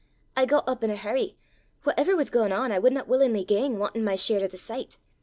I 0.35 0.47
got 0.47 0.67
up 0.67 0.83
in 0.83 0.89
a 0.89 0.95
hurry: 0.95 1.35
whatever 1.83 2.15
was 2.15 2.31
gaein' 2.31 2.51
on, 2.51 2.71
I 2.71 2.79
wudna 2.79 3.03
wullin'ly 3.05 3.45
gang 3.45 3.77
wantin' 3.77 4.03
my 4.03 4.15
share 4.15 4.43
o' 4.43 4.47
the 4.47 4.57
sicht! 4.57 4.97